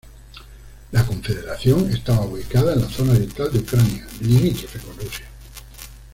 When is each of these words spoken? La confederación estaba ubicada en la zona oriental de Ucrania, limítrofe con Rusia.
La 0.93 1.05
confederación 1.05 1.91
estaba 1.91 2.25
ubicada 2.25 2.73
en 2.73 2.81
la 2.81 2.89
zona 2.89 3.11
oriental 3.11 3.53
de 3.53 3.59
Ucrania, 3.59 4.07
limítrofe 4.21 4.79
con 4.79 4.97
Rusia. 4.97 5.25